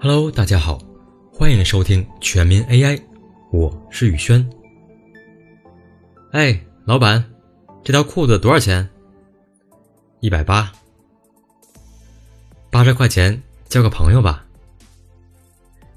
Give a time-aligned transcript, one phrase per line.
[0.00, 0.78] Hello，大家好，
[1.32, 3.02] 欢迎收听全民 AI，
[3.50, 4.48] 我是宇轩。
[6.30, 7.24] 哎，老板，
[7.82, 8.88] 这条裤子多少钱？
[10.20, 10.72] 一百八，
[12.70, 14.46] 八十块钱交个朋友吧。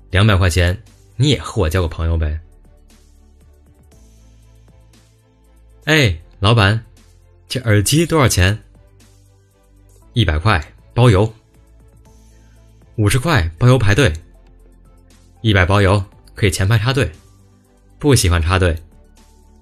[0.09, 0.81] 两百块钱
[1.15, 2.39] 你也和我交个朋友呗。
[5.85, 6.83] 哎，老板，
[7.47, 8.59] 这耳机多少钱？
[10.13, 10.59] 一百块
[10.95, 11.31] 包邮。
[12.97, 14.11] 五十块包邮排队，
[15.41, 16.03] 一百包邮
[16.35, 17.09] 可以前排插队，
[17.97, 18.77] 不喜欢插队，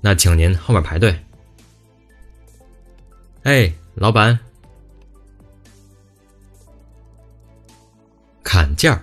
[0.01, 1.17] 那请您后面排队。
[3.43, 4.37] 哎，老板，
[8.43, 9.01] 砍价，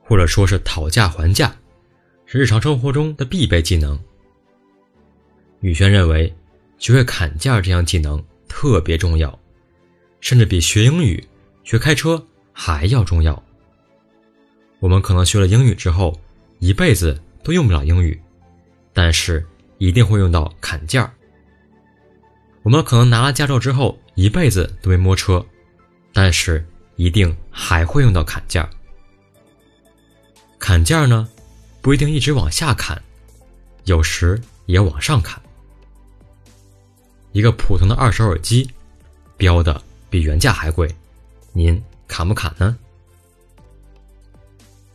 [0.00, 1.54] 或者说是讨价还价，
[2.24, 3.98] 是日常生活中的必备技能。
[5.60, 6.34] 宇轩认为，
[6.78, 9.36] 学会砍价这项技能特别重要，
[10.20, 11.22] 甚至比学英语、
[11.64, 12.24] 学开车。
[12.52, 13.42] 还要重要。
[14.80, 16.18] 我们可能学了英语之后，
[16.58, 18.20] 一辈子都用不了英语，
[18.92, 19.46] 但是
[19.78, 21.12] 一定会用到砍价。
[22.62, 25.44] 我们可能拿了驾照之后，一辈子都没摸车，
[26.12, 26.64] 但是
[26.96, 28.68] 一定还会用到砍价。
[30.58, 31.28] 砍价呢，
[31.80, 33.00] 不一定一直往下砍，
[33.84, 35.40] 有时也往上砍。
[37.32, 38.70] 一个普通的二手耳机，
[39.36, 40.92] 标的比原价还贵，
[41.52, 41.82] 您？
[42.12, 42.76] 砍不砍呢？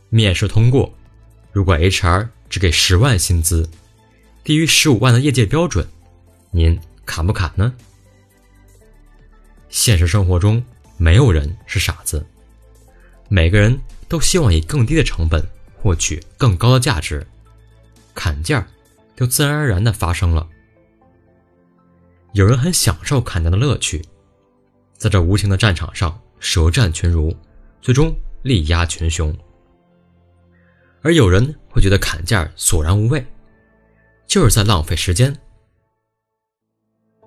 [0.08, 0.94] 面试通过，
[1.50, 3.68] 如果 HR 只给十万薪资，
[4.44, 5.84] 低于十五万的业界标准，
[6.52, 7.74] 您砍不砍呢？
[9.68, 10.64] 现实生活中，
[10.96, 12.24] 没有人是傻子，
[13.28, 15.44] 每个人都希望以更低的成本
[15.76, 17.26] 获取更高的价值，
[18.14, 18.64] 砍价
[19.16, 20.48] 就自然而然的发生了。
[22.32, 24.06] 有人很享受砍价的乐趣，
[24.96, 26.16] 在这无情的战场上。
[26.40, 27.34] 舌战群儒，
[27.80, 29.36] 最终力压群雄。
[31.02, 33.24] 而有人会觉得砍价索然无味，
[34.26, 35.34] 就是在浪费时间。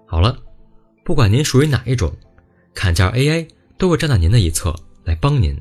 [0.05, 0.37] 好了，
[1.05, 2.13] 不管您属于哪一种，
[2.73, 5.55] 砍价 AI 都会站在您的一侧来帮您。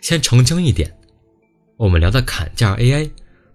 [0.00, 0.98] 先澄清一点，
[1.76, 3.08] 我们聊的砍价 AI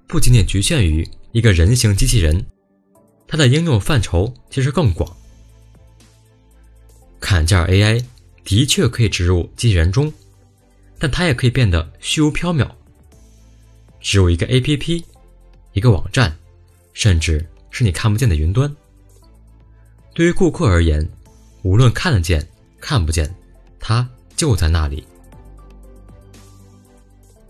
[0.07, 2.45] 不仅仅局限于一个人形机器人，
[3.27, 5.15] 它的应用范畴其实更广。
[7.19, 8.03] 砍价 AI
[8.43, 10.11] 的确可以植入机器人中，
[10.97, 12.69] 但它也可以变得虚无缥缈。
[13.99, 15.03] 植入一个 APP、
[15.73, 16.37] 一个网站，
[16.93, 18.73] 甚至是你看不见的云端。
[20.13, 21.07] 对于顾客而言，
[21.63, 22.47] 无论看得见
[22.79, 23.33] 看不见，
[23.79, 25.05] 它就在那里。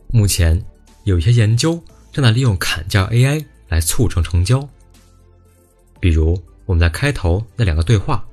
[0.08, 0.60] 目前
[1.04, 4.68] 有一些研究正在利用砍价 AI 来促成成交，
[6.00, 8.26] 比如我们在开头那两个对话。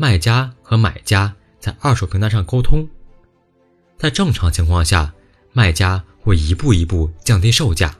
[0.00, 2.88] 卖家和买家在二手平台上沟通，
[3.98, 5.12] 在正常情况下，
[5.52, 7.94] 卖家会一步一步降低售价，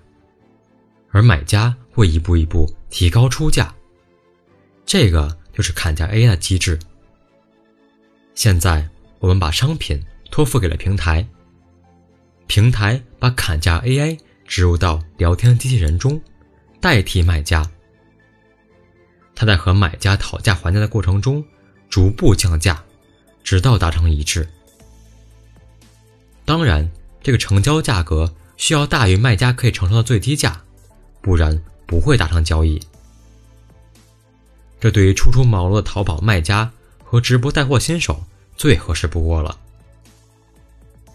[1.11, 3.75] 而买家会一步一步提高出价。
[4.87, 6.79] 这个就是砍价 AI 的机制。
[8.35, 8.89] 现在
[9.19, 11.29] 我们把商品托付给了平台，
[12.47, 16.19] 平台把砍价 AI 植入到聊天机器人中，
[16.81, 17.71] 代替卖家。
[19.35, 21.45] 他在和买家讨价还价的过程中。
[21.91, 22.83] 逐步降价，
[23.43, 24.49] 直到达成一致。
[26.45, 26.91] 当然，
[27.23, 30.63] 这个成交价格需要大于卖家可以承受的最低价，
[31.21, 32.81] 不然不会达成交易。
[34.81, 36.73] 这对于初出茅庐的淘宝卖家
[37.05, 38.25] 和直播带货新手
[38.57, 39.59] 最合适不过了。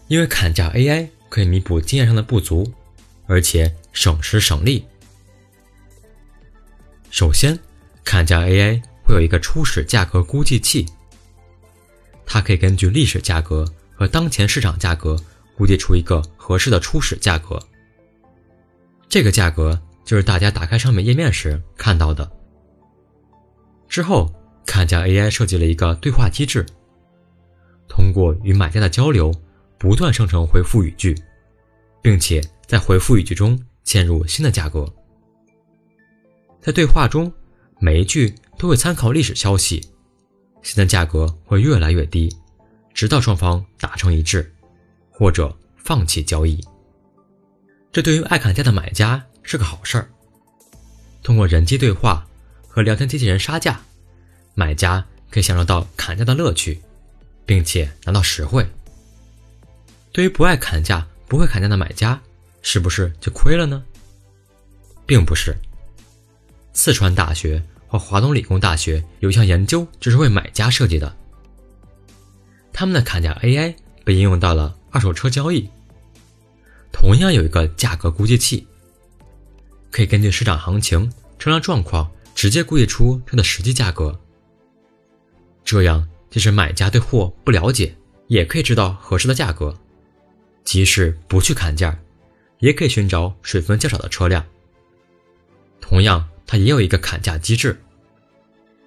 [0.08, 2.72] 因为砍价 AI 可以弥补经验上的不足，
[3.26, 4.86] 而且省时省力。
[7.10, 7.58] 首先，
[8.04, 8.82] 砍价 AI。
[9.06, 10.84] 会有一个初始价格估计器，
[12.26, 15.16] 它可以根据历史价格和当前市场价格
[15.56, 17.62] 估计出一个合适的初始价格。
[19.08, 22.28] 这个价格就是大家打开上面页面时看到的。
[23.88, 24.28] 之后，
[24.66, 26.66] 砍价 AI 设计了一个对话机制，
[27.88, 29.32] 通过与买家的交流，
[29.78, 31.16] 不断生成回复语句，
[32.02, 34.92] 并且在回复语句中嵌入新的价格。
[36.60, 37.32] 在对话中，
[37.78, 38.34] 每一句。
[38.58, 39.86] 都会参考历史消息，
[40.62, 42.34] 现在价格会越来越低，
[42.94, 44.50] 直到双方达成一致，
[45.10, 46.58] 或者放弃交易。
[47.92, 50.08] 这对于爱砍价的买家是个好事儿。
[51.22, 52.26] 通过人机对话
[52.66, 53.78] 和聊天机器人杀价，
[54.54, 56.80] 买家可以享受到砍价的乐趣，
[57.44, 58.66] 并且拿到实惠。
[60.12, 62.18] 对于不爱砍价、不会砍价的买家，
[62.62, 63.84] 是不是就亏了呢？
[65.04, 65.54] 并不是。
[66.76, 67.60] 四川大学。
[67.88, 71.16] 和华东理工大学有一项研究，就是为买家设计的。
[72.72, 73.72] 他们的砍价 AI
[74.04, 75.66] 被应用到了二手车交易。
[76.92, 78.66] 同样有一个价格估计器，
[79.92, 84.20] 可以根据市场行情、车辆状况直接估计出车的实际价格。
[85.64, 87.94] 这样，即使买家对货不了解，
[88.26, 89.72] 也可以知道合适的价格。
[90.64, 91.96] 即使不去砍价，
[92.58, 94.44] 也可以寻找水分较少的车辆。
[95.80, 97.82] 同样，它也有一个砍价机制，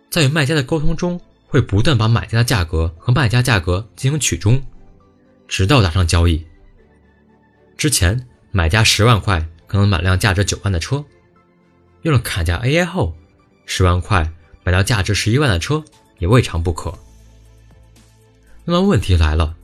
[0.09, 4.61] 在与卖家的沟通中，会不断把买家的价格和卖家价格进行取中，
[5.47, 6.45] 直到达成交易。
[7.75, 11.03] 之前，买家十万块可能买辆价值九万的车，
[12.03, 13.15] 用了砍价 AI 后，
[13.65, 14.31] 十万块
[14.63, 15.83] 买到价值十一万的车
[16.17, 16.97] 也未尝不可。
[18.63, 19.55] 那么问题来了，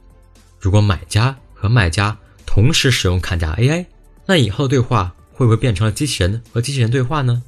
[0.59, 3.86] 如果买家和卖家同时使用砍价 AI，
[4.25, 7.44] 那以后的对话会不会变成了机器人和机器人对话呢？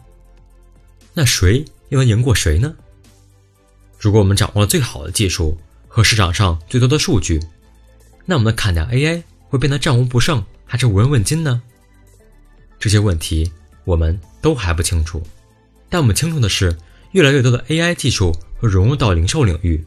[1.17, 2.75] 那谁又能赢过谁呢？
[3.97, 7.41] 如果我们掌握了最好的技术和市场上最多的数据，
[8.23, 10.45] 那我们的砍价 AI 会变得战无不胜？
[10.63, 11.59] 还是无人问津呢？
[12.77, 13.51] 这些问题
[13.83, 15.23] 我们都还不清楚，
[15.89, 16.77] 但我们清楚的是，
[17.13, 19.83] 越来越多的 AI 技术会融入到零售领域，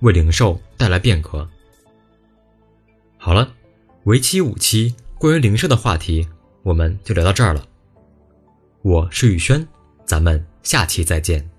[0.00, 1.48] 为零售带来变革。
[3.18, 3.54] 好了，
[4.02, 6.26] 为期五期关于零售的话题，
[6.64, 7.64] 我们就聊到这儿了。
[8.82, 9.64] 我是宇轩，
[10.06, 11.55] 咱们下期再见。